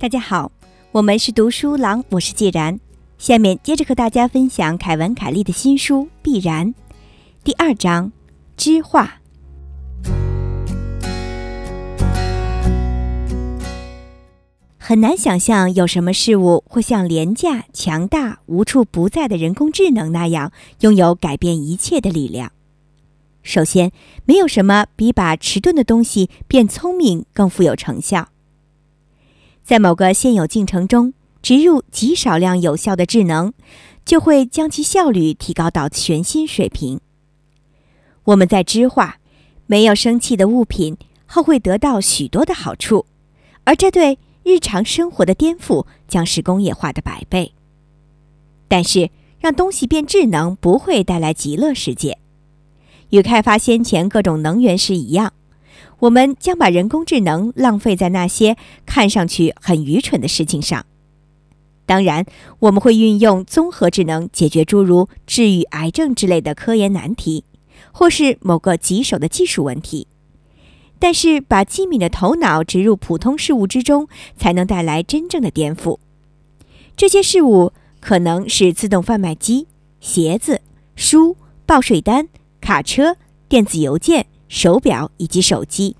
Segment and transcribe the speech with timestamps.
[0.00, 0.50] 大家好，
[0.92, 2.80] 我们是读书郎，我是既然。
[3.18, 6.68] 下面接着和大家分享凯文·凯利的新书《必然》
[7.44, 8.10] 第二章
[8.56, 9.20] “知化”。
[14.78, 22.52] 很难想象有什么事物会像廉价、强大、无处不在的人工智能那样拥有改变一切的力量。
[23.42, 23.92] 首先，
[24.24, 28.28] 没有什么比把迟钝的东西变聪明更富有成效。
[29.70, 33.52] 在某个现有进程中植入极少量有效的智能，
[34.04, 36.98] 就会将其效率提高到全新水平。
[38.24, 39.18] 我们在知化
[39.66, 43.06] 没有生气的物品后会得到许多的好处，
[43.62, 47.54] 而这对日常生活的颠覆将是工业化的百倍。
[48.66, 49.08] 但是，
[49.38, 52.18] 让东西变智能不会带来极乐世界，
[53.10, 55.32] 与开发先前各种能源时一样。
[56.00, 60.84] 我们将把人工智能浪费在那些看上去很愚蠢的事情上。
[61.86, 62.24] 当然，
[62.60, 67.44] 我们会运用综合智能解决诸如治愈癌症之类的科研难题，
[67.92, 70.06] 或是某个棘手的技术问题。
[70.98, 75.98] 但是，把机敏的头脑植入普通事物之中，才能带来真正的颠覆。
[76.96, 79.66] 这些事物可能是自动贩卖机、
[79.98, 80.60] 鞋子、
[80.94, 82.28] 书、报税单、
[82.60, 83.16] 卡车、
[83.48, 84.26] 电子邮件。
[84.50, 85.94] 手表以及手机，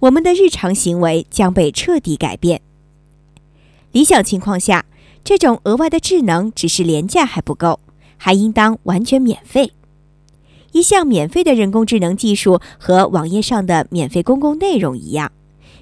[0.00, 2.62] 我们的日常行为将被彻底改变。
[3.92, 4.86] 理想情况下，
[5.22, 7.78] 这种额外的智能只是廉价还不够，
[8.16, 9.72] 还应当完全免费。
[10.72, 15.30] 一项免费的人工智能技术和网页上的免费公共内容一样，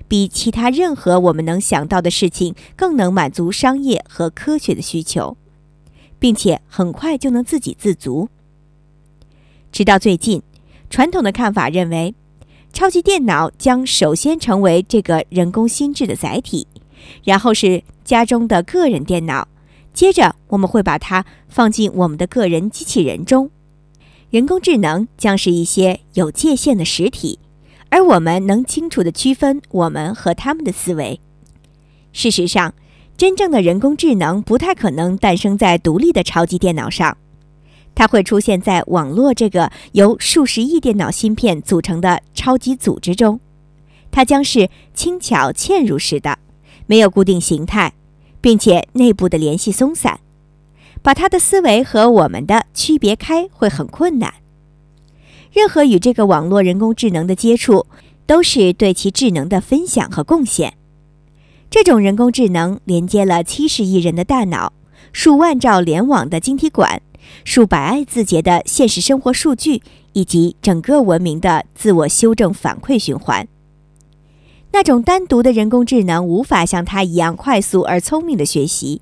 [0.09, 5.37] 比其他任何我们能想到的事情更能满足商业和科学的需求，
[6.19, 8.29] 并且很快就能自给自足。
[9.71, 10.43] 直到最近。
[10.89, 12.15] 传统的看法认为，
[12.73, 16.67] 超级电脑将首先成为这个人工心智的载体，
[17.25, 19.49] 然后是家中的个人电脑，
[19.93, 23.51] 接着我们会把它放进我们的个人机器人中。
[24.31, 27.39] 人工智能将是一些有界限的实体，
[27.89, 31.21] 而我们能清楚地区分我们和他们的思维。
[32.13, 32.75] 事实上，
[33.17, 37.17] 真正的人工智能不太可能诞生在独立的超级电脑上。
[37.97, 43.41] 它会出现在网络这个由数十亿电脑芯片组成的超级组织中，
[44.11, 46.39] 它将是轻巧嵌入式的，
[46.87, 47.95] 没有固定形态，
[48.43, 50.21] 并且内部的联系松散，
[51.03, 54.35] 把它的思维和我们的区别开会很困难。
[55.51, 57.87] 任何与这个网络人工智能的接触，
[58.27, 60.75] 都是对其智能的分享和贡献。
[61.71, 64.75] 这种人工智能连接了七十亿人的大脑，
[65.13, 67.01] 数万兆联网的晶体管。
[67.45, 69.83] 数百亿字节的现实生活数据，
[70.13, 73.47] 以及整个文明的自我修正反馈循环。
[74.73, 79.01] 那种单独的人工智能无法像它一样快速而聪明的学习，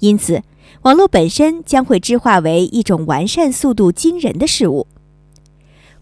[0.00, 0.42] 因此，
[0.82, 4.86] 网络本身将会知化为一种完善速度惊人的事物。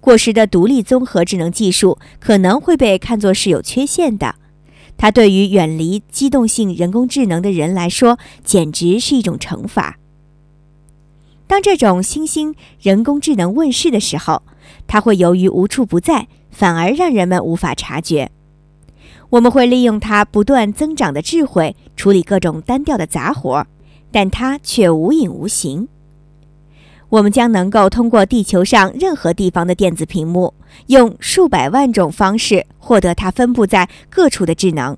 [0.00, 4.36] 过时的独立综合智能技术可能会被看作是有缺陷的，
[4.96, 9.97] 它对于远离机动性人工智能的人来说，简直是一种惩罚。
[11.48, 14.42] 当这种新兴人工智能问世的时候，
[14.86, 18.30] 它会由于无处不在，反而让人们无法察觉。
[19.30, 23.66] 我们会利用它不断增长的智慧处理各种单调的杂活，
[24.12, 25.88] 但它却无影无形。
[27.08, 30.52] 我们将能够通过地球上任何地方的电子屏幕，
[30.88, 34.94] 用数百万种方式获得它分布在各处的智能，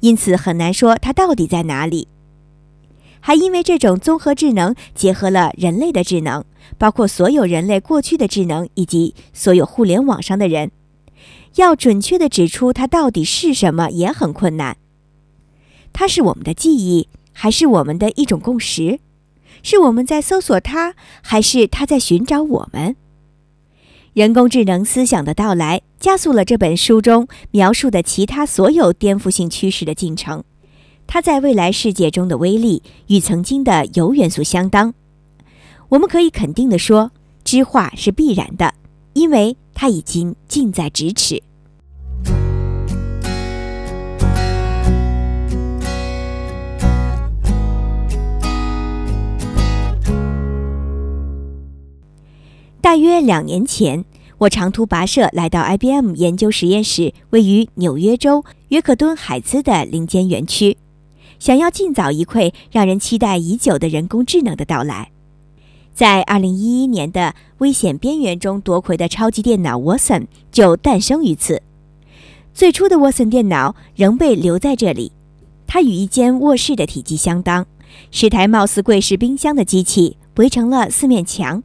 [0.00, 2.08] 因此很难说它到底在哪里。
[3.20, 6.44] 还因为这种综合智能结合了人类的智能，
[6.78, 10.70] 包括所有人类过去的智能以及所有互联网上的人，
[11.56, 14.76] 要准确地指出它到底是什么也很困难。
[15.92, 19.00] 它是我们的记忆，还是我们的一种共识？
[19.62, 22.94] 是我们在搜索它，还是它在寻找我们？
[24.14, 30.44] 人工智能思想的到来，加速了这本书中描述的其他所有颠覆性趋势的进程。
[31.10, 34.92] 它在未来世界中的威力与曾经的铀元素相当。
[35.88, 37.10] 我们可以肯定地说，
[37.42, 38.74] 知化是必然的，
[39.14, 41.42] 因为它已经近在咫尺。
[52.82, 54.04] 大约两年前，
[54.36, 60.76] 我长途跋涉来到 IBM 研究实验室，位于纽约州约克敦海兹的林间园区。
[61.38, 65.10] 想要尽早一窥让人期待已久的人工智能的到来，
[65.94, 71.62] 在2011年的危险边缘中夺魁的超级电脑 Watson 就诞生于此。
[72.52, 75.12] 最初的 Watson 电脑仍被留在这里，
[75.66, 77.66] 它与一间卧室的体积相当，
[78.10, 81.62] 是台貌似柜式冰箱的机器围成了四面墙。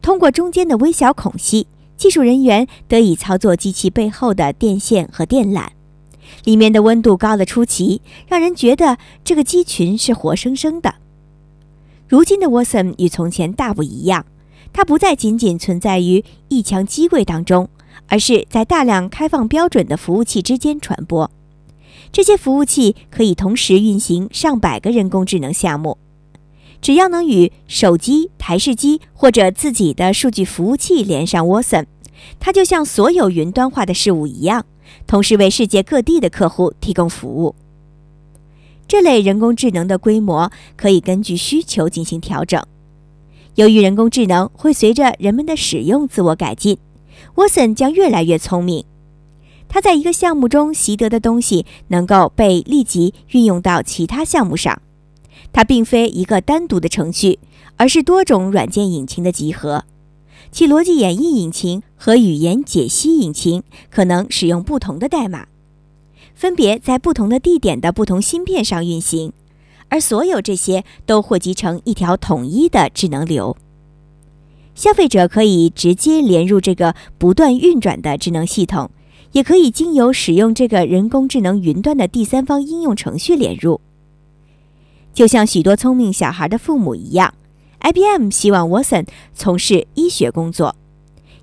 [0.00, 5.66] 通过中间的微小孔隙，技术人员得以操作机器背后的电线和电缆。
[6.44, 10.94] 里面的温度高得出奇，让人觉得这个鸡群是活生生的。
[12.08, 14.24] 如今的沃森与从前大不一样，
[14.72, 17.68] 它不再仅仅存在于一墙机柜当中，
[18.06, 21.30] 而是在大量开放标准的服务器之间传播。
[22.10, 25.98] 这些服务器可以同时运行上百个人工智能项目。
[26.80, 31.86] 只要能与手机、台式机或者自己的数据服务器连上 Watson，
[32.38, 34.64] 它就像所有云端化的事物一样，
[35.06, 37.54] 同时为世界各地的客户提供服务。
[38.86, 42.62] 这类人工智能的规模可以根据需求进行调整。
[43.56, 46.78] 由于人工智能会随着人们的使用自我改进
[47.34, 48.84] ，Watson 将越来越聪明。
[49.68, 54.80] 它在一个项目中习得的东西能够被立即运用到其他项目上。
[55.52, 57.38] 它并非一个单独的程序，
[57.76, 59.84] 而是多种软件引擎的集合。
[60.50, 65.46] 其逻辑演绎引擎和语言解析引擎可能使用不同的代码，
[66.34, 69.32] 分别在不同的地点的不同芯片上运行，
[69.88, 73.56] 而所有这些都汇集成一条统一的智能流。
[74.74, 78.90] 消费者可以直接连入这个不断运转的智能系统，
[79.32, 83.80] 也可以经由使用这个人工智能云端的第三方应用程序连入。
[85.12, 87.34] 就像许多聪明小孩的父母一样
[87.80, 90.76] ，IBM 希望 Watson 从事医学工作，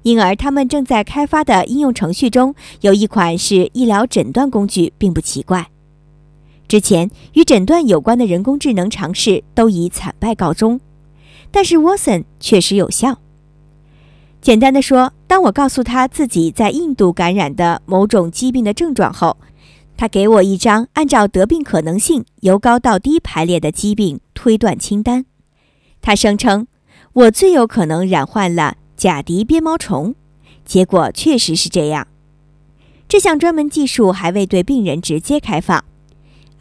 [0.03, 5.67] 因而他们正在开发的应用程序中有一款是医疗诊断工具，并不奇怪。
[6.67, 10.79] 之前与诊断有关的人工智能尝试都以惨败告终，
[11.51, 13.19] 但是 Watson 确实有效。
[14.41, 19.37] 简单的说，当我告诉他自己在印度感染的某种疾病的症状后。
[19.97, 25.23] 他给我一张按照得病可能性由高到低排列的疾病推断清单。
[26.05, 26.67] 他声称
[27.13, 30.13] 我最有可能染患了甲迪鞭毛虫，
[30.63, 32.07] 结果确实是这样。
[33.07, 35.83] 这项专门技术还未对病人直接开放。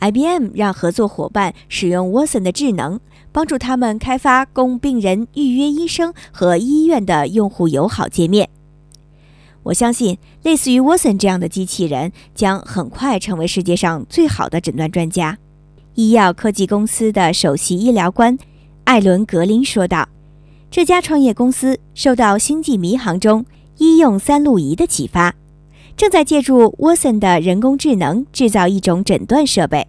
[0.01, 3.01] IBM 让合作伙伴使用 Watson 的智能，
[3.33, 8.49] 帮助他们开发供病人预约医生和医院的用户友好界面。
[9.65, 15.37] 我相信，类似于 Watson 这样的机器人将很快成为世界上最好的诊断专家。
[15.97, 18.39] 医药科技公司的首席医疗官
[18.85, 20.09] 艾伦·格林说道
[20.71, 23.45] ：“这家创业公司受到《星际迷航》中
[23.79, 25.35] 医用三路仪的启发，
[25.97, 29.87] 正在借助沃森的人工智能制造一种诊断设备。”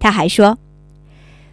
[0.00, 0.58] 他还说：“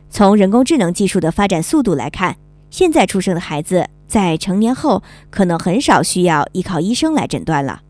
[0.10, 2.38] 从人工智能技术的发展速度来看，
[2.70, 5.02] 现在出生的孩子。”在成年后，
[5.32, 7.82] 可能很少需要依靠医生来诊断了。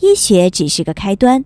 [0.00, 1.44] 医学只是个开端，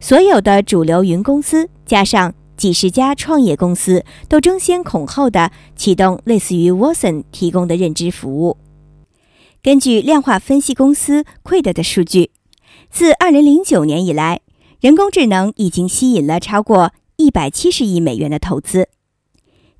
[0.00, 8.58] 所有的主流云公司加上几十家创业公司都争先恐后的启动类似于 Watson 提供的认知服务。
[9.62, 12.32] 根据量化分析公司 Quid 的数据，
[12.90, 14.40] 自2009年以来，
[14.80, 18.88] 人工智能已经吸引了超过170亿美元的投资。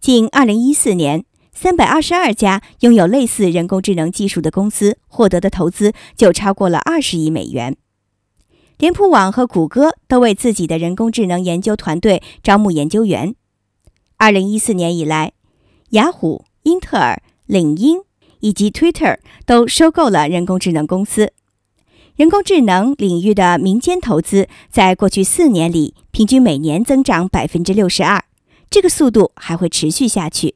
[0.01, 1.25] 仅2014年。
[1.61, 7.77] 三百二十二家拥有类似人工智能技术的公司获得的投资就超过了二十亿美元。
[8.79, 13.35] 脸谱网和谷歌都为自己的人工智能研究团队招募研究员。
[14.17, 15.33] 二零一四年以来，
[15.91, 18.03] 雅虎、英特尔、领英
[18.39, 21.33] 以及 Twitter 都收购了人工智能公司。
[22.15, 28.25] 人工智能领域的民间投资在过去四年里平均每年增长百分之六十二，
[28.71, 30.55] 这个速度还会持续下去。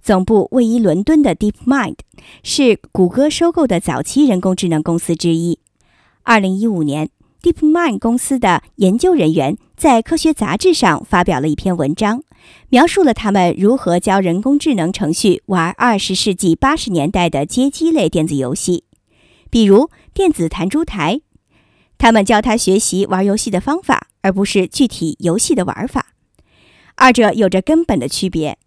[0.00, 1.96] 总部位于伦敦的 DeepMind
[2.44, 5.58] 是谷歌收购的早期人工智能公司之一。
[6.28, 7.08] 二零一五年
[7.42, 12.22] ，DeepMind 公司的研究人员在科学杂志上发表了一篇文章，
[12.68, 18.84] 描述了他们如何教人工智能程序玩二十世纪八十年代的街机类电子游戏，
[19.48, 21.22] 比如电子弹珠台。
[21.96, 26.08] 他们教他学习玩游戏的方法，而不是具体游戏的玩法。
[26.96, 28.58] 二者有着根本的区别。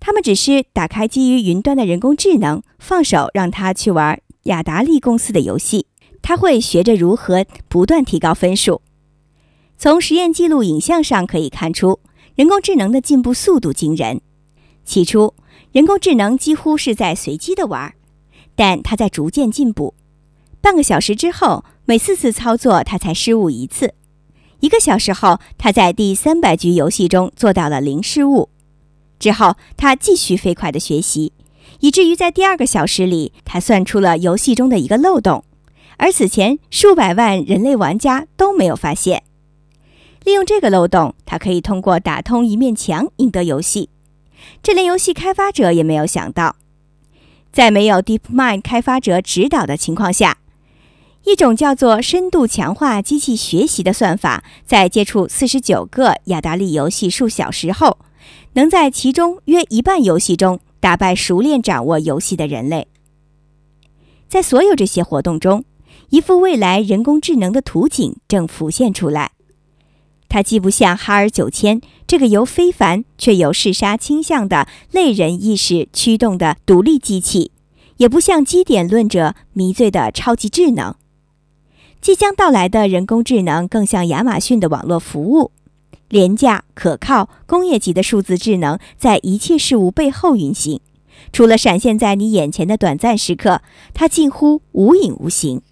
[0.00, 5.85] 他们只是打开基于云端的人工智能，放手让他去玩雅达利公司的游戏，
[6.28, 8.82] 他会学着如何不断提高分数。
[9.78, 12.00] 从实验记录影像上可以看出，
[12.34, 14.20] 人工智能的进步速度惊人。
[14.84, 15.34] 起初，
[15.70, 17.94] 人工智能几乎是在随机的玩儿，
[18.56, 19.94] 但它在逐渐进步。
[20.60, 23.90] 半个小时之后，每四次操作它才失误一次；
[24.58, 28.48] 一个小时后，它在第三百局游戏中做到了零失误。
[29.20, 31.32] 之后，他继续飞快地学习，
[31.78, 35.44] 以至于在第二个小时里，他算出了游戏中的一个漏洞，
[35.98, 39.22] 而此前数百万人类玩家都没有发现。
[40.24, 43.88] 利用这个漏洞，它可以通过打通一面墙赢得游戏。
[44.62, 46.56] 这连游戏开发者也没有想到，
[47.52, 50.38] 在没有 DeepMind 开发者指导的情况下，
[51.24, 57.98] 一种叫做深度强化机器学习的算法，在接触四十九个雅达利游戏数小时后，
[58.52, 62.88] 能在其中约一半游戏中打败熟练掌握游戏的人类。
[64.28, 65.64] 在所有这些活动中，
[66.10, 69.32] 一幅未来人工智能的图景正浮现出来。
[70.28, 77.52] 它既不像哈尔九千这个由非凡却有嗜杀倾向的类人意识驱动的独立机器，
[77.98, 80.94] 也不像基点论者迷醉的超级智能。
[82.00, 85.50] 即将到来的人工智能更像亚马逊的网络服务，
[86.08, 90.80] 廉价、可靠、工业级的数字智能在一切事物背后运行。
[91.32, 93.62] 除了闪现在你眼前的短暂时刻，
[93.94, 95.62] 它近乎无影无形。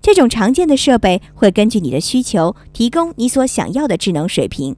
[0.00, 4.76] 这种常见的设备会根据你的需求提供你所想要的智能水平。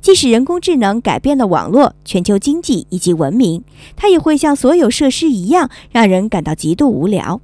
[0.00, 3.64] 即使人工智能改变了网络、全球经济以及文明，
[3.96, 7.40] 它也会像所有设施一样，让人感到极度无聊。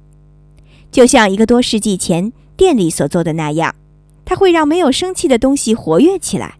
[0.89, 3.75] 就像一个多世纪前电力所做的那样，
[4.23, 6.55] 它会让没有生气的东西活跃起来。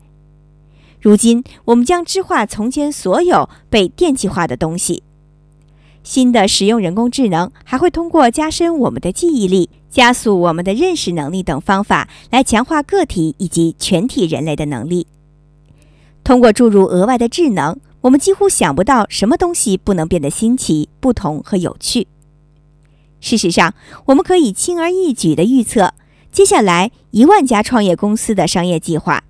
[1.00, 5.04] 如今，我们将知化从前所有被电气化的东西。
[6.04, 15.08] 新的使用人工智能还会通过加深我们的记忆力、加速我们的认识能力等方法来强化个体以及全体人类的能力。
[16.22, 22.08] 通过注入额外的智能，我们几乎想不到什么东西不能变得新奇、不同和有趣。
[23.22, 23.74] 事实上，
[24.08, 25.94] 我们可以轻而易举地预测
[26.30, 29.24] 接下来一万家创业公司的商业计划，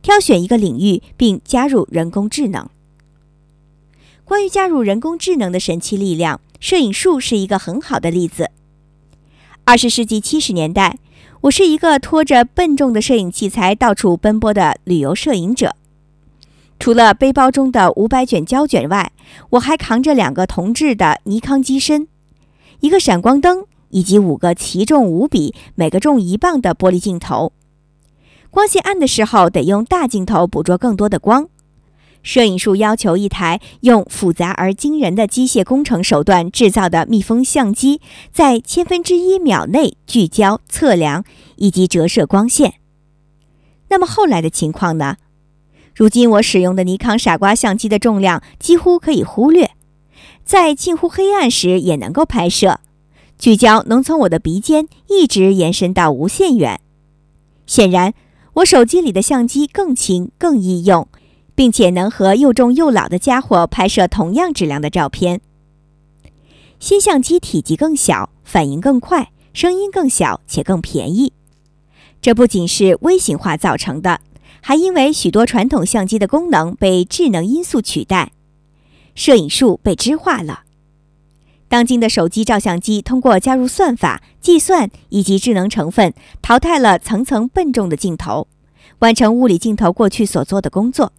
[0.00, 2.70] 挑选一个领域并加入人工智能。
[4.24, 8.52] 关于加入人工智能的神奇力量，摄影术是一个很好的例子。
[9.68, 10.96] 二十世纪七十年代，
[11.42, 15.76] 我是一个拖着笨重的摄影器材到处奔波的旅游摄影者。
[16.78, 19.12] 除了背包中的五百卷胶卷外，
[19.50, 22.08] 我还扛着两个铜制的尼康机身、
[22.80, 27.52] 一个闪光灯以及五个奇重无比、每个重一磅的玻璃镜头。
[28.48, 31.46] 光线暗的时候，得用大镜头捕捉更多的光。
[32.22, 38.00] 摄影术要求一台用复杂而惊人的机械工程手段制造的密封相机，
[38.32, 41.24] 在千分之一秒内聚焦、测量
[41.56, 42.74] 以及折射光线。
[43.88, 45.16] 那么后来的情况呢？
[45.94, 49.70] 如今我使用的尼康傻瓜相机的重量几乎可以忽略，
[50.44, 52.80] 在近乎黑暗时也能够拍摄，
[53.38, 56.80] 聚焦能从我的鼻尖一直延伸到无限远。
[57.66, 58.14] 显然，
[58.54, 61.08] 我手机里的相机更轻、更易用。
[61.58, 65.40] 并且能和又重又老的家伙拍摄同样质量的照片。
[66.78, 71.32] 新相机体积更小，反应更快，声音更小且更便宜。
[72.22, 74.20] 这不仅是微型化造成的，
[74.60, 78.30] 还因为许多传统相机的功能被智能因素取代，
[79.16, 80.62] 摄影术被知化了。
[81.68, 88.46] 当今的手机照相机通过加入算法、计算以及智能成分，淘汰了层层笨重的镜头，
[89.00, 91.12] 完成物理镜头过去所做的工作。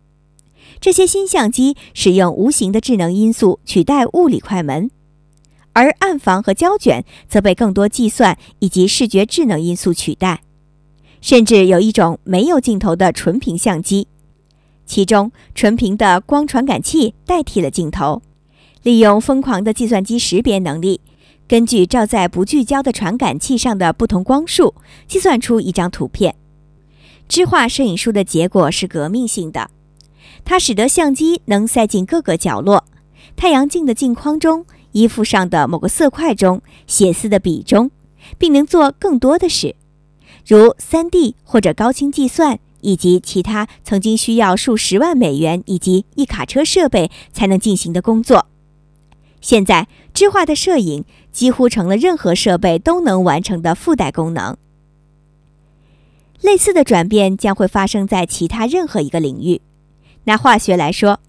[0.80, 4.90] 这些新相机使用无形的智能因素取代物理快门，
[5.74, 10.42] 而暗房和胶卷则被更多计算以及视觉智能因素取代。
[11.22, 14.08] 甚至有一种没有镜头的纯平相机，
[14.86, 18.22] 其中纯平的光传感器代替了镜头，
[18.84, 21.02] 利用疯狂的计算机识别能力，
[21.46, 24.74] 根据照在不聚焦的传感器上的不同光束，
[25.08, 26.34] 计算出一张图片。
[27.28, 29.70] 知画摄影术的结果是革命性的。
[30.50, 32.84] 它使得相机能塞进各个角落，
[33.36, 37.91] 太阳镜的镜框中、衣服上的某个色块中、写丝的笔中，
[38.39, 39.75] 并能做更多的事，
[40.48, 48.48] 如 3D 或者高清计算，以及其他曾经需要数十万美元以及一卡车设备才能进行的工作。
[49.41, 54.58] 现在，智化的摄影几乎成了任何设备都能完成的附带功能。
[56.41, 59.62] 类似的转变将会发生在其他任何一个领域。
[60.26, 61.20] 拿化学来说，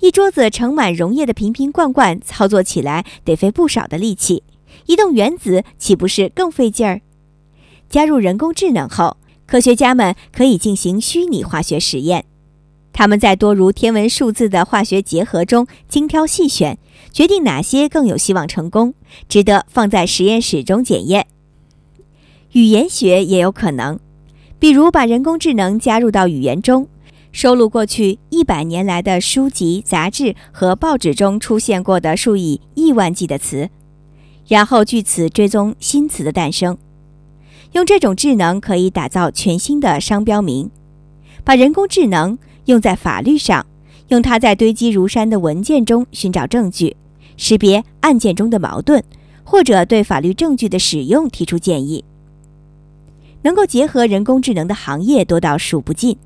[0.00, 4.42] 一桌子盛满溶液的瓶瓶罐罐，操作起来得费不少的力气。
[4.86, 7.00] 移动原子岂不是更费劲儿？
[7.88, 9.16] 加入人工智能后，
[9.46, 12.24] 科学家们可以进行虚拟化学实验。
[12.92, 16.78] 他们在多如天文数字的化学结合中精挑细选，
[17.12, 18.94] 决定哪些更有希望成功，
[19.28, 21.26] 值得放在实验室中检验。
[22.52, 23.98] 语言学也有可能，
[24.58, 26.88] 比如把人工智能加入到语言中。
[27.32, 33.68] 收录过去一百年来的书籍、杂志和报纸中出现过的数以亿万计的词，
[34.46, 36.76] 然后据此追踪新词的诞生。
[37.72, 40.70] 用这种智能可以打造全新的商标名。
[41.44, 43.64] 把人工智能用在法律上，
[44.08, 46.96] 用它在堆积如山的文件中寻找证据，
[47.36, 49.02] 识别案件中的矛盾，
[49.44, 52.04] 或者对法律证据的使用提出建议。
[53.42, 56.16] 能够结合人工智能的行业多到数不尽，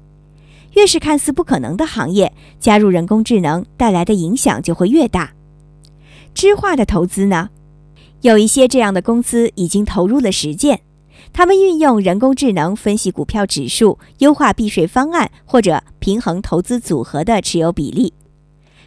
[0.75, 5.33] 越是看似不可能的行业，加入人工智能带来的影响就会越大。
[6.35, 7.51] 知化的投资呢？
[8.23, 10.81] 有一些这样的公司已经投入了实践，
[11.33, 18.15] 他们运用人工智能分析股票指数，优化避税方案，或者平衡投资组合的持有比例。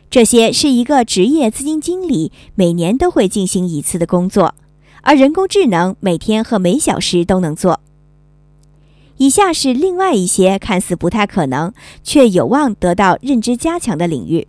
[0.09, 4.55] 这些是一个职业基金经理每年都会进行一次的工作，
[5.01, 7.81] 而人工智能每天和每小时都能做。
[9.17, 14.48] 以下是另外一些看似不太可能，却有望得到认知加强的领域：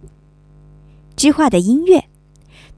[1.16, 2.04] 知化的音乐。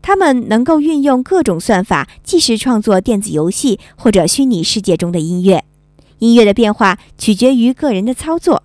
[0.00, 5.64] 他们能够运用各种算法，即时创作电子游戏或者虚拟世界中的音乐。
[6.18, 8.62] 音乐的变化取决于个人的操作。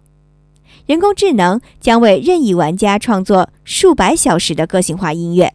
[0.85, 5.53] 人工智能将为任意玩家创作数百小时的个性化音乐。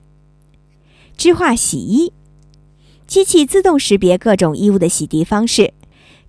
[1.17, 2.13] 知化洗衣
[3.07, 5.75] 机器自动识别各种衣物的洗涤方式，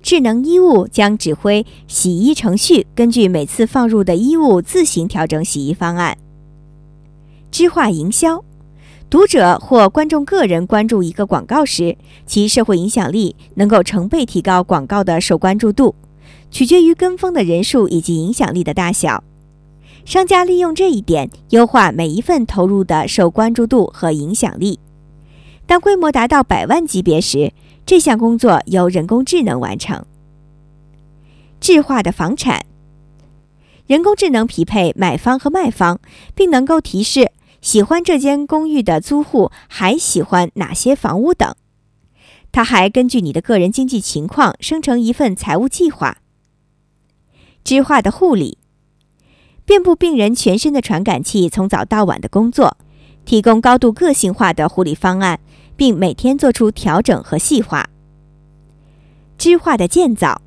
[0.02, 6.18] 智能衣物将指挥洗衣程序，根据每次放入的衣物自行调整洗衣方案。
[7.52, 8.44] 知化营销。
[9.10, 15.96] 读者或观众个人关注一个广告时，其社会影响力能够成倍提高广告的受关注度，
[16.52, 19.24] 取决于跟风的人数以及影响力的大小。
[20.06, 24.80] 商家利用这一点优化每一份投入的受关注度和影响力。
[25.66, 27.52] 当规模达到百万级别时，
[27.90, 30.06] 这项工作由人工智能完成。
[31.60, 32.68] 智化的房产，
[33.88, 36.00] 人工智能匹配买方和卖方，
[36.36, 37.32] 并能够提示。
[37.62, 41.56] 喜欢这间公寓的租户还喜欢哪些房屋等？
[42.52, 46.20] 它还根据你的个人经济情况生成一份财务计划。
[47.64, 48.60] 知化的护理，
[49.66, 52.78] 遍布病人全身的传感器从早到晚的工作，
[53.26, 55.40] 提供高度个性化的护理方案，
[55.80, 57.90] 并每天做出调整和细化。
[59.38, 60.42] 知化的建造，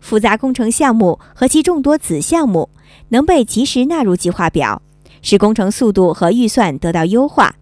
[0.00, 2.68] 复杂工程项目和其众多子项目
[3.10, 4.82] 能被及时纳入计划表。
[5.22, 7.54] 使工程速度和预算得到优化。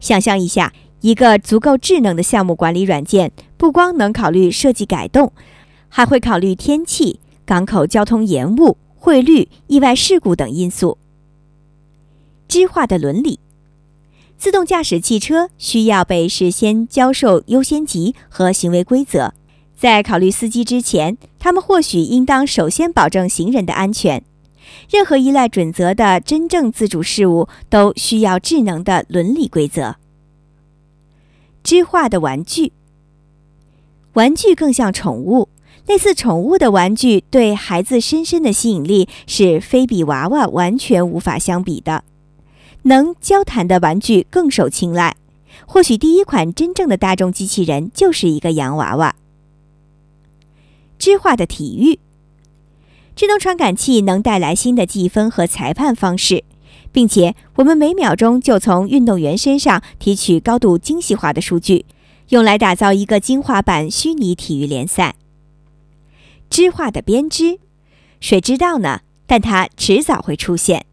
[0.00, 5.32] 想象一下，一个足够智能的项目管理软件，不光能考虑设计改动，
[5.88, 10.96] 还会考虑天气、港口交通延误、汇率、意外事故等因素。
[12.46, 13.40] 知化的伦理，
[14.36, 19.32] 自动驾驶汽车需要被事先教授优先级和行为规则，
[19.76, 24.22] 在考虑司机之前，他们或许应当首先保证行人的安全。
[24.90, 29.96] 任何依赖准则的真正自主事物都需要智能的伦理规则。
[31.62, 32.72] 知化的玩具，
[34.12, 35.48] 玩具更像宠物，
[35.86, 42.04] 类似宠物的玩具对孩子深深的吸引力是非比娃娃完全无法相比的。
[42.84, 45.16] 能交谈的玩具更受青睐，
[45.66, 49.14] 或许第一款真正的大众机器人就是一个洋娃娃。
[50.98, 51.98] 知化的体育。
[53.16, 56.42] 智能传感器能带来新的计分和裁判方式，
[56.90, 61.86] 并且我们每秒钟就从运动员身上提取高度精细化的数据，
[62.30, 65.14] 用来打造一个精华版虚拟体育联赛。
[66.50, 67.60] 知化的编织，
[68.20, 69.00] 谁知道呢？
[69.26, 70.84] 但它迟早会出现。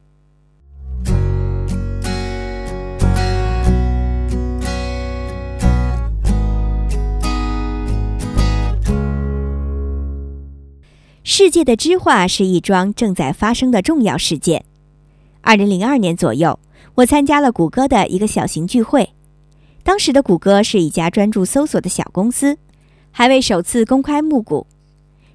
[11.33, 14.65] 世界的知化是一桩正在发生的重要事件。
[15.39, 16.59] 二零零二年左右，
[16.95, 19.11] 我参加了谷歌的一个小型聚会。
[19.81, 22.57] 当时的谷歌是一家专注搜索的小公司，
[23.11, 24.67] 还未首次公开募股。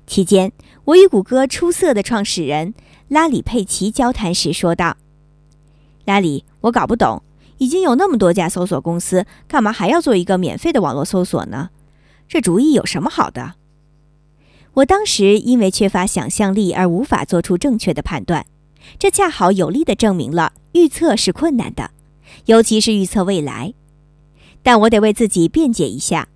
[0.07, 0.53] 期间，
[0.85, 2.75] 我与谷歌出色的创始人
[3.09, 4.99] 拉里·佩奇交谈时说道
[6.05, 7.23] ：“拉里，我搞不懂，
[7.57, 11.71] 已经有那么多家搜索公司，干嘛还要做一个免费的网络搜索呢？
[12.29, 13.55] 这主意有什么好的？”
[14.77, 18.45] 我当时因为缺乏想象力而无法做出正确的判断，
[18.99, 21.93] 这恰好有力地证明了预测是困难的，
[22.45, 23.73] 尤其是预测未来。
[24.63, 26.29] 但我得为自己辩解一下，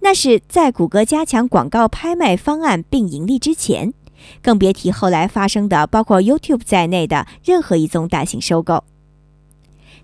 [0.00, 3.94] 那是在谷歌加强广告拍卖方案并盈利之前，
[4.42, 8.84] 更别提后来发生的包括 YouTube 在内的任何一宗大型收购。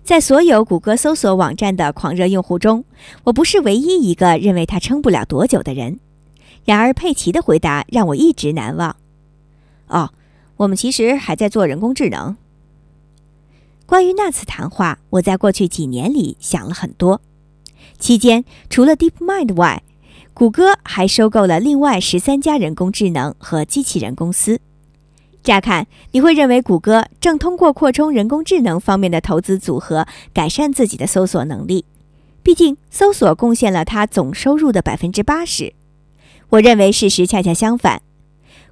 [0.03, 2.83] 在所有谷歌搜索网站的狂热用户中，
[3.25, 5.99] 我不是唯一一个认为它撑不了多久的人。
[6.65, 8.95] 然而，佩奇的回答让我一直难忘。
[9.87, 10.13] 哦，
[10.57, 12.37] 我们其实还在做人工智能。
[13.85, 17.21] 关于那次谈话，我在过去几年里想了很多。
[17.99, 19.83] 期间，除了 DeepMind 外，
[20.33, 24.59] 谷歌还收购了另外十三家人工智能和机器人公司。
[25.43, 31.83] 乍看，你会认为谷歌正通过扩充人工智能方面的投资组合，改善自己的搜索能力。
[32.41, 35.73] 毕竟，搜索贡献了它总收入的百分之八十。
[36.53, 38.03] 我认为事实恰恰相反，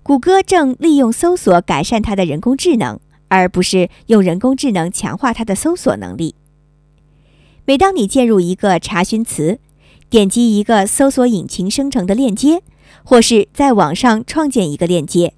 [0.04, 6.36] 谷歌正利用搜索改善它的人工智能，而不是用人工智能强化它的搜索能力。
[7.66, 9.60] 每当你进入一个查询词，
[10.12, 12.62] 点击一个搜索引擎生成的链接，
[13.04, 15.34] 或是在网上创建一个链接。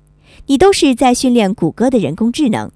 [0.47, 2.69] 你都是在训练谷歌的人工智能。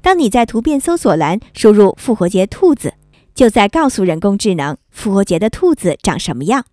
[0.00, 2.94] 当你在图片搜索栏输入“复活节兔子”，
[3.34, 6.64] 就在告诉人工智能复活节的兔子长什么样。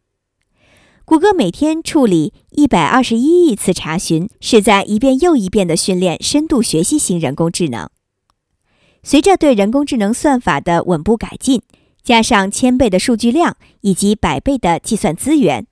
[1.05, 7.89] 谷歌每天处理一百二十一亿次查询，是在一遍又一遍地训练深度学习型人工智能。
[9.03, 11.61] 随着对人工智能算法的稳步改进，
[12.01, 15.67] 加上千倍的数据量以及百倍的计算资源，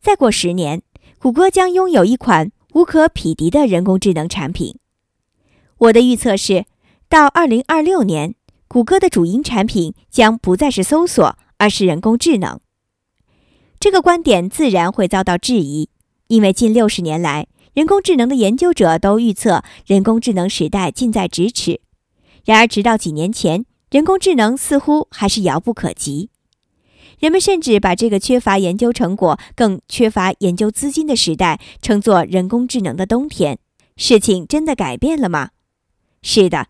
[0.00, 0.82] 再过十年，
[1.18, 2.50] 谷歌将拥有一款。
[2.74, 4.76] 无可匹敌的人工智能产品。
[5.76, 6.64] 我的预测是，
[7.06, 8.34] 到二零二六年，
[8.66, 12.58] 谷歌的主营产品将不再是搜索，而是人工智能。
[13.82, 15.88] 这个观点自然会遭到质疑，
[16.28, 21.80] 因为近六十年来，人工智能的研究者都预测人工智能时代近在咫尺。
[22.44, 26.30] 然而，直到几年前，人工智能似乎还是遥不可及。
[27.18, 33.58] 人们甚至把这个缺乏研究成果、更缺乏研究资金的时代称作“人工智能的冬天”。
[33.98, 35.50] 事情真的改变了吗？
[36.22, 36.68] 是的，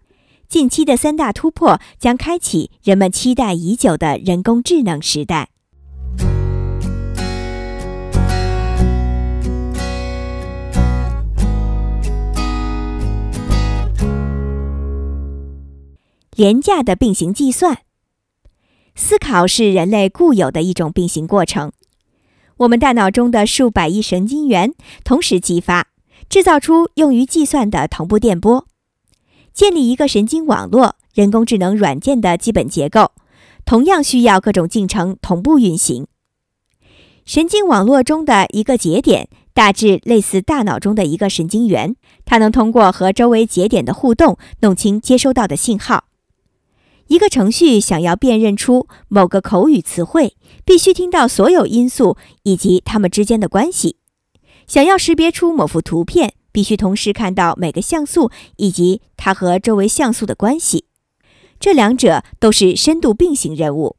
[0.49, 5.51] 近期的三大突破将开启人们期待已久的人工智能时代。
[16.35, 17.79] 廉价的并行计算。
[18.95, 21.73] 思考是人类固有的一种并行过程。
[22.59, 25.89] 我们大脑中的数百亿神经元同时激发，
[26.29, 28.67] 制造出用于计算的同步电波。
[29.53, 33.13] 建立一个神经网络，人工智能软件的基本结构，
[33.65, 36.07] 同样需要各种进程同步运行。
[37.25, 46.05] 神经网络中的一个节点，大致类似大脑中的一个神经元，它能通过和周围节点的互动，弄清接收到的信号。
[47.13, 53.97] 一个程序想要辨认出某个口语词汇，必须听到所有因素以及它们之间的关系；
[54.67, 60.87] 想要识别出某幅图片，必须同时看到每个像素以及它和周围像素的关系。
[61.61, 63.97] 这两者都是深度并行任务。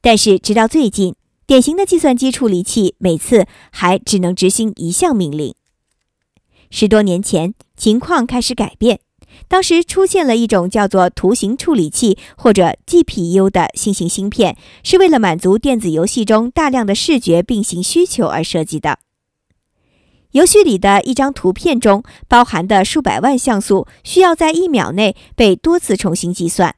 [0.00, 1.14] 但是，直到最近，
[1.46, 5.54] 典型的计算机处理器每次还只能执行一项命令。
[6.70, 9.00] 十多年前，情况开始改变。
[9.46, 18.98] 当时出现了一种叫做图形处理器或者 GPU 的新型芯片，是为了满足电子游戏中大量的视觉并行需求而设计的。
[20.32, 26.74] 游戏里的一张图片中包含的数百万像素需要在一秒内被多次重新计算，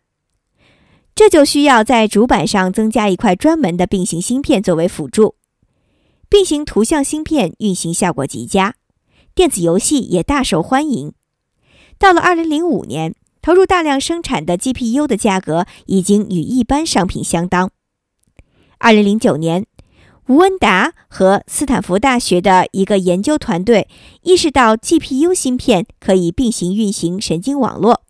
[1.17, 5.35] 这就需要在主板上增加一块专门的并行芯片作为辅助。
[6.29, 8.77] 并行图像芯片运行效果极佳，
[9.35, 11.13] 电子游戏也大受欢迎。
[12.01, 17.71] 到了二零零五年，投入大量生产的 GPU 的价格已经与一般商品相当。
[18.79, 19.67] 二零零九年，
[20.27, 23.87] 吴恩达和斯坦福大学的一个研究团队
[24.23, 28.01] 意识到 GPU 芯片可以并行运行神经网络。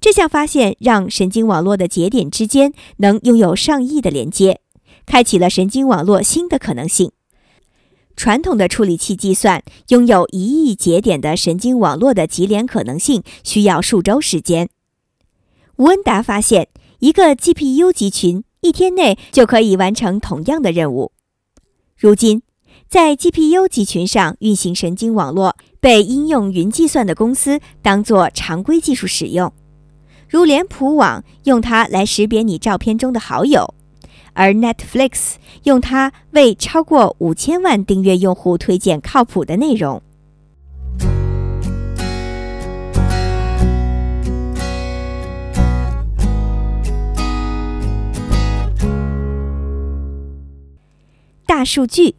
[0.00, 4.60] 这项发现让神经网络的节点之间能拥有上亿的连接，
[5.06, 7.12] 开启了神经网络新的可能性。
[8.18, 14.68] 传统的处理器计算拥有一亿节点的神经网络的级联可能性需要数周时间。
[15.76, 16.66] 吴恩达发现，
[16.98, 21.12] 一个 GPU 集群一天内就可以完成同样的任务。
[21.96, 22.42] 如今，
[22.88, 29.52] 在 GPU 集群上运行神经网络被应用云计算的公司当作常规技术使用，
[30.28, 33.74] 如脸谱网用它来识别你照片中的好友。
[34.38, 40.00] 而 Netflix 用它为超过五千万订阅用户推荐靠谱的内容。
[51.44, 52.14] 大数据，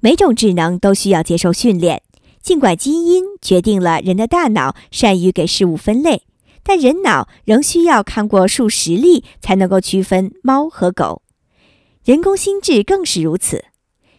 [0.00, 2.02] 每种智能都需要接受训练。
[2.42, 6.22] 尽管基因决定了人的大脑善于给事物分类。
[6.62, 11.22] 但人脑仍需要看过数十例才能够区分猫和狗，
[12.04, 13.64] 人工心智更是如此。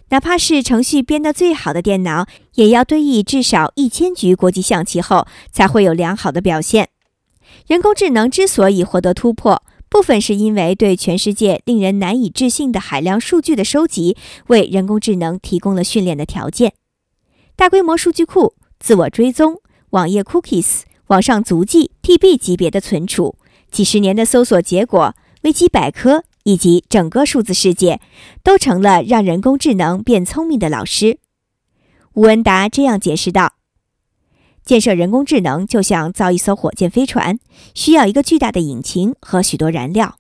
[0.10, 6.90] 哪怕是程序编得最好的电脑，也要对弈至少一千局国际象棋后才会有良好的表现。
[7.66, 16.74] 人工智能之所以获得突破，部分是因为对全世界令人难以置信的海量数据的收集，为人工智能提供了训练的条件。
[17.56, 19.62] 大规模数据库、自我追踪。
[19.92, 23.36] 网页 cookies、网上足迹 TB 级别的存储、
[23.70, 28.00] 几十年的搜索结果、维基百科以及整个数字世界，
[28.44, 31.20] 都成了让人工智能变聪明的老师。
[32.14, 33.56] 吴文达这样解释道
[34.64, 37.40] ：“建设人工智能就像造一艘火箭飞船，
[37.76, 40.16] 需要一个巨大的引擎和许多燃料。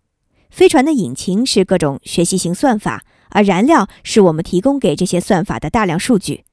[0.49, 6.43] 飞船的引擎是各种学习型算法，而燃料是我们提供给这些算法的大量数据。”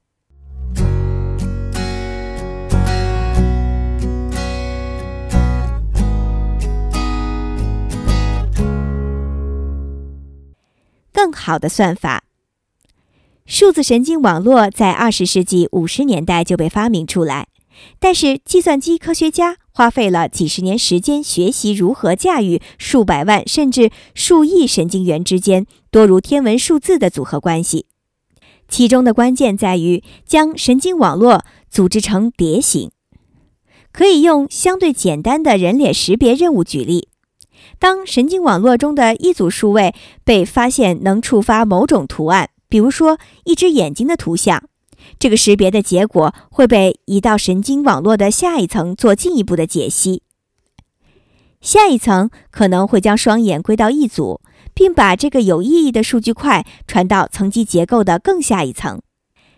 [11.21, 12.23] 更好的算法，
[13.45, 17.49] 数字神经网络在二十世纪五十年代就被发明出来，
[17.99, 27.87] 但是计算机科学家花费了几十年时间学习如何驾驭数百万甚至数亿神经元之间多如天文数字的组合关系。
[28.69, 32.91] 其中的关键在于将神经网络组织成蝶形。
[33.91, 37.09] 可以用相对简单的人脸识别任务举例。
[37.79, 44.63] 当神经网络中的一组数位被发现能触发某种图案，比如说一只眼睛的图像，
[45.17, 50.23] 这个识别的结果会被移到神经网络的下一层做进一步的解析。
[51.61, 54.41] 下一层可能会将双眼归到一组，
[54.73, 59.01] 并把这个有意义的数据块传到层级结构的更下一层。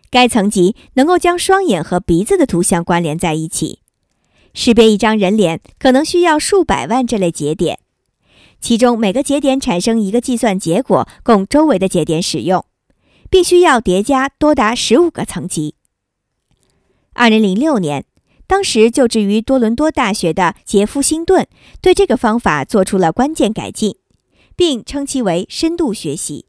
[0.10, 3.80] 该层级能够将双眼和鼻子的图像关联在一起。
[4.54, 7.80] 识别一张人脸可能需要数百万这类节点。
[8.62, 12.64] 其中每个节点产生一个计算结果，供周围的节点使用，
[13.28, 15.74] 必须要叠加多达十五个层级。
[17.14, 18.06] 二零零六年，
[18.46, 21.48] 当时就职于多伦多大学的杰夫·辛顿
[21.82, 23.96] 对这个方法做出了关键改进，
[24.56, 26.46] 并称其为深度学习。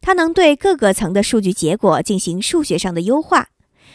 [0.00, 3.50] 它能对各个层的数据结果进行数学上的优化，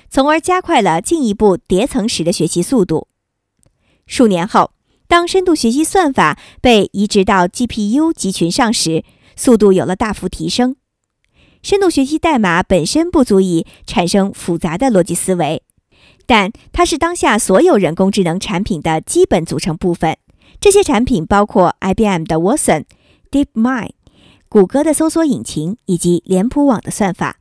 [0.08, 3.08] 从而加快了进一步叠层时的学习速度。
[4.06, 4.69] 数年后。
[5.08, 9.04] 当深度学习算法被移植到 GPU 集群上时，
[9.36, 10.76] 速度有了大幅提升。
[11.62, 15.63] 深度学习代码本身不足以产生复杂的逻辑思维，
[16.26, 20.18] 但它是当下所有人工智能产品的基本组成部分。
[20.60, 22.86] 这些产品包括 IBM 的 Watson、
[23.32, 23.92] DeepMind、
[24.50, 27.38] 谷歌的搜索引擎以及脸谱网的算法。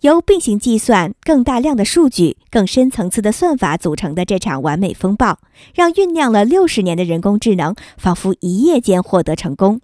[0.00, 5.38] 由并行计算、更大量的数据、更深层次的算法组成的这场完美风暴，
[5.74, 9.80] 让酝酿了六十年的人工智能仿佛一夜间获得成功。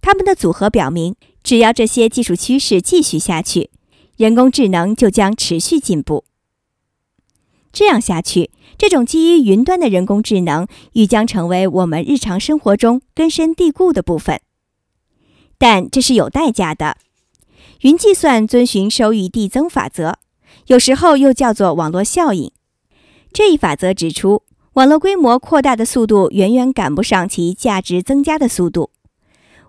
[0.00, 3.70] 他们的组合表明，只要这些技术趋势继续下去，
[4.16, 6.24] 人工智能就将持续进步。
[7.72, 14.40] 这样下去，这种基于云端的人工智能欲将成为我们日常生活中根深蒂固的部分。
[15.58, 16.98] 但这是有代价的。
[17.82, 20.14] 云计算遵循收益递增法则，
[20.66, 22.50] 有时候又叫做网络效应。
[23.32, 24.42] 这一法则指出，
[24.74, 28.90] 网络规模扩大的速度远远赶不上其价值增加的速度。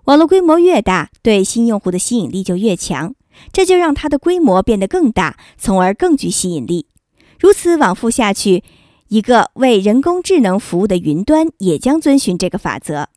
[0.04, 3.14] 网络规模越大，对新用户的吸引力就越强，
[3.52, 6.86] 这就让它的规模变得更大，从而更具吸引力。
[7.38, 8.64] 如此往复下去，
[9.08, 13.10] 一个为人工智能服务的云端也将遵循这个法则。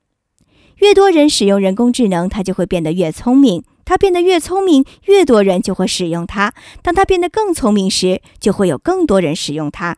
[0.77, 3.63] 越多人使用人工智能，它就会变得越聪明。
[3.85, 6.53] 它变得越聪明，越多人就会使用它。
[6.81, 9.97] 当它变得更聪明时，就会有更多人使用它。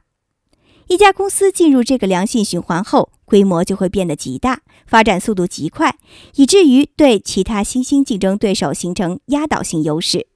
[0.87, 5.95] 一家公司进入这个良性循环后，规模就会变得极大，发展速度极快，
[6.35, 10.27] 以至于对其他新兴竞争对手形成压倒性优势。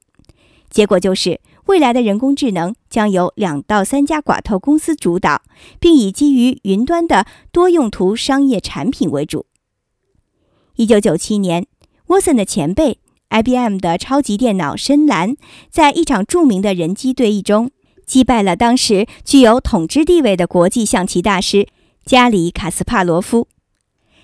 [0.70, 5.42] 结果就是，未来的人工智能将由两到三家寡头公司主导，
[5.80, 9.46] 并以基于云端的多用途商业产品为主。
[10.76, 11.68] 一九九七年，
[12.08, 13.00] 沃森的前辈。
[13.30, 15.36] IBM 的超级电脑深蓝
[15.70, 17.72] 在一场著名的人机对弈中
[18.06, 21.68] 击败了当时具有统治地位的国际象棋大师
[22.06, 23.48] 加里·卡斯帕罗夫。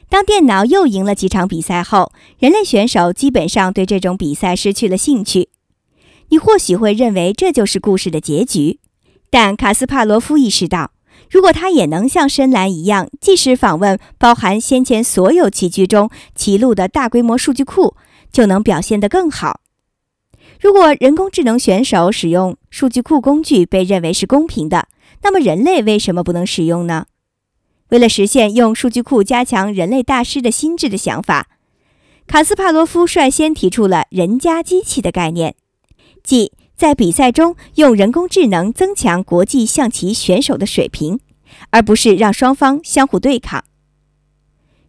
[0.09, 5.49] 当电脑又赢了几场比赛后，人类选手基本上对这种比赛失去了兴趣。
[6.29, 8.79] 你或许会认为这就是故事的结局，
[9.29, 10.91] 但卡斯帕罗夫意识到，
[11.29, 17.95] 如果他也能像深蓝一样，即使访问包含先前所有棋局中棋路的大规模数据库。
[18.33, 19.61] 就能表现得更好。
[20.59, 24.87] 如果人工智能选手使用数据库工具被认为是公平的，
[25.21, 27.05] 那么人类为什么不能使用呢？
[27.89, 31.47] 为了实现用数据库加强人类大师的心智的想法，
[32.25, 35.55] 卡斯帕罗夫率先提出了“人加机器”的概念，
[36.23, 41.19] 即在比赛中用人工智能增强国际象棋选手的水平，
[41.69, 43.63] 而不是让双方相互对抗。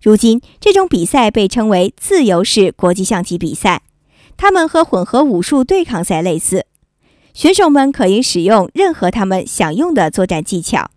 [0.04, 3.80] 如今，这种比赛被称为自由式国际象棋比赛，
[4.36, 6.66] 它们和混合武术对抗赛类似。
[7.32, 10.90] 选手们可以使用任何他们想用的作战技巧。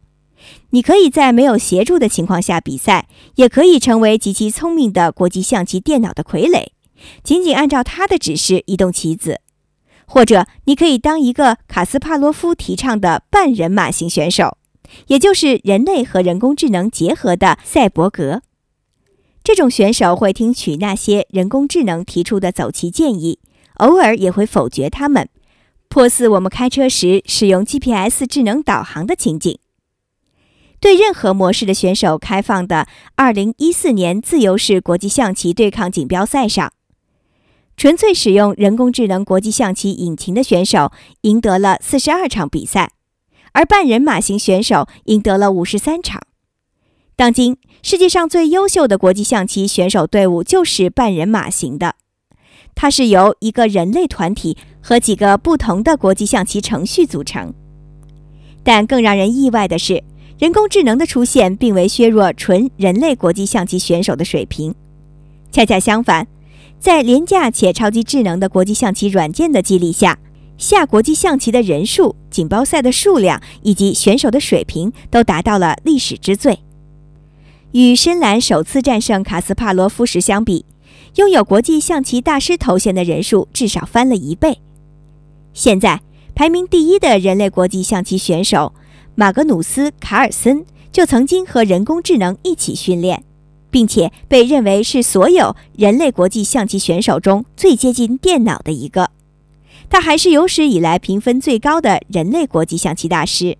[0.72, 6.66] 你可以在没有协助的情况下比赛，也可以成为极其聪明的国际象棋电脑的傀儡，
[7.24, 9.40] 仅仅按照他的指示移动棋子。
[10.06, 14.58] 或者，你可以当一个卡斯帕罗夫提倡的半人马型选手，
[15.08, 18.42] 也就是人类和人工智能结合的赛博格。
[19.48, 23.40] 这种选手会听取那些人工智能提出的走棋建议，
[23.76, 25.30] 偶尔也会否决他们，
[25.88, 29.58] 颇似我们开车时使用 GPS 智能导航的情景。
[30.82, 36.74] 对任何模式的选手开放的2014年自由式国际象棋对抗锦标赛上。
[37.78, 42.92] 纯粹使用人工智能国际象棋引擎的选手赢得了四十二场比赛，
[43.54, 46.22] 而半人马型选手赢得了五十三场。
[47.18, 51.96] 当今世界上最优秀的国际象棋选手队伍就是半人马型的，
[52.76, 57.52] 它是由一个人类团体和几个不同的国际象棋程序组成。
[58.64, 60.04] 但更让人意外的是，
[60.38, 64.76] 人工智能的出现并未削弱纯人类国际象棋选手的水平，
[65.52, 66.28] 恰恰相反。
[66.80, 70.20] 在廉价且超级智能的国际象棋软件的激励下，
[70.60, 76.60] 下国际象棋的人数、锦标赛的数量以及选手的水平都达到了历史之最。
[77.72, 80.66] 与深蓝首次战胜卡斯帕罗夫时相比，
[81.16, 84.60] 拥有国际象棋大师头衔的人数至少翻了一倍。
[85.54, 86.02] 现在
[86.34, 88.74] 排名第一的人类国际象棋选手
[89.16, 93.24] 马格努斯·卡尔森就曾经和人工智能一起训练。
[93.70, 99.12] 并且被认为是所有人类国际象棋选手中最接近电脑的一个，
[99.90, 103.58] 他还是有史以来评分最高的人类国际象棋大师。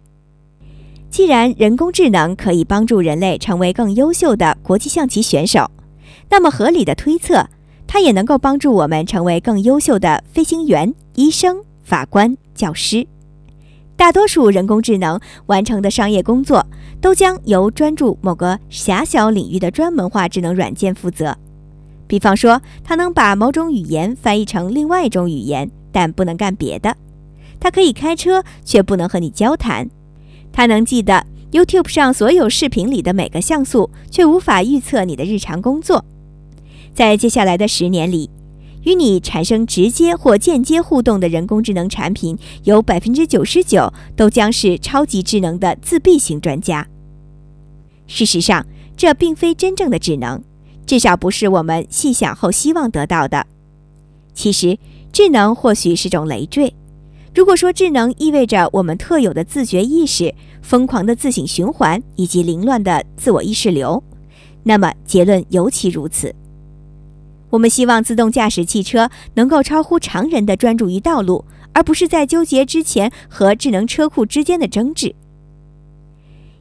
[1.18, 5.72] 既然人工智能可以帮助人类成为更优秀的国际象棋选手，
[6.30, 7.44] 那么合理的推测，
[7.88, 13.08] 它也能够帮助我们成为更优秀的飞行员、医生、法官、教师。
[13.96, 16.64] 大多数人工智能完成的商业工作，
[17.02, 21.36] 都将由专注某个狭小领域的专门化智能软件负责。
[22.06, 26.96] 比方说，它能把某种语言翻译成另外一种语言，但不能干别的。
[27.60, 29.90] 它可以开车，却不能和你交谈。
[30.58, 36.04] 它能记得 YouTube 上所有视频里的每个像素，却无法预测你的日常工作。
[36.96, 38.32] 在接下来的十年里。
[38.84, 46.88] 与你产生直接或间接互动的人工智能产品，有百分之九十九都将是超级智能的自闭型专家。
[48.08, 48.66] 事实上，
[48.96, 50.42] 这并非真正的智能，
[50.88, 53.46] 至少不是我们细想后希望得到的。
[54.34, 54.80] 其实，
[55.12, 56.74] 智能或许是种累赘。
[57.38, 64.04] 如果说智能意味着我们特有的自觉意识、疯狂的自省循环以及凌乱的自我意识流，
[64.64, 66.34] 那么结论尤其如此。
[67.52, 75.14] 我们希望自动驾驶汽车能够超乎常人的专注于道路，而不是在纠结之前和智能车库之间的争执。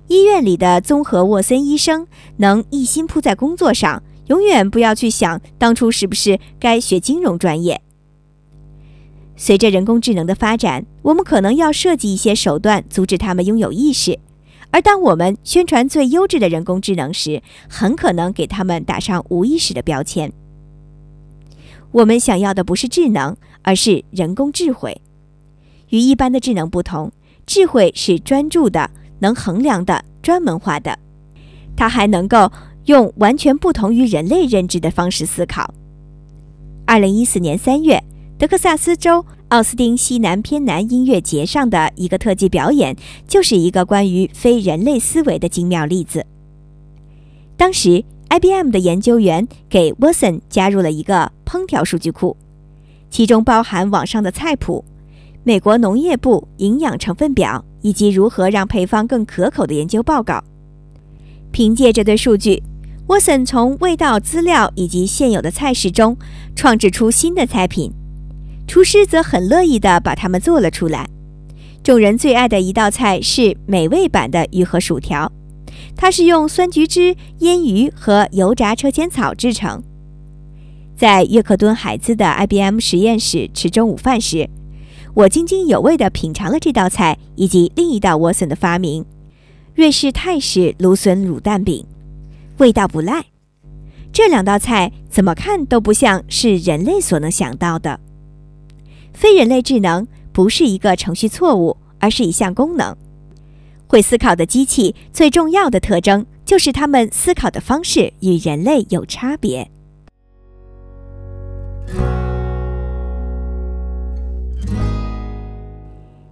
[0.09, 7.81] 医院里的综合沃森医生能一心扑在工作上，永远不要去想当初是不是该学金融专业。
[9.37, 14.19] 随着人工智能的发展，我们可能要设计一些手段阻止他们拥有意识，
[14.71, 20.33] 而当我们宣传最优质的人工智能时，很可能给他们打上无意识的标签。
[21.93, 25.01] 我们想要的不是智能，而是人工智慧。
[25.91, 27.13] 与一般的智能不同，
[27.47, 30.99] 智慧是专注的、能衡量的、专门化的。
[31.77, 32.51] 它还能够
[32.87, 35.73] 用完全不同于人类认知的方式思考。
[36.87, 38.03] 二零一四年三月，
[38.39, 42.97] 德克萨斯州奥斯汀西南偏南音乐节上的一个特技表演，
[43.27, 46.27] 就是一个关于非人类思维的精妙例子。
[47.57, 48.05] 当时。
[48.29, 52.37] IBM 的研究员给 Watson 加入了一个烹调数据库，
[53.09, 54.85] 其中包含网上的菜谱、
[55.45, 60.43] 美国农业部营养成分表以及如何让配方更可口的研究报告。
[61.53, 62.65] 凭借这堆数据
[63.07, 66.17] ，Watson 从味道资料以及现有的菜式中
[66.57, 67.93] 创制出新的菜品，
[68.67, 71.09] 厨师则很乐意地把它们做了出来。
[71.83, 75.31] 众人最爱的一道菜是美味版的鱼和薯条。
[75.95, 79.83] 它是用酸橘汁、腌鱼和油炸车前草制成。
[80.97, 84.49] 在约克敦海兹的 IBM 实验室吃中午饭时，
[85.15, 89.05] 我津津有味地品尝了这道菜以及另一道沃森的发明——
[89.75, 91.87] 瑞士泰式芦笋卤蛋饼，
[92.59, 93.27] 味道不赖。
[94.13, 98.01] 这两道菜怎么看都不像是人类所能想到的。
[99.17, 102.95] 非人类智能不是一个程序错误，而是一项功能。
[103.87, 109.71] 会思考的机器最重要的特征就是它们思考的方式与人类有差别。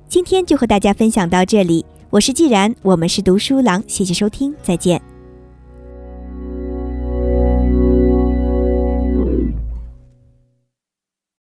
[0.06, 5.13] 今天就和大家分享到这里，我是既然，我们是读书郎，谢谢收听，再见。